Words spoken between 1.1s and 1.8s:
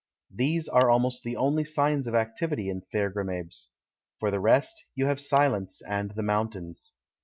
the only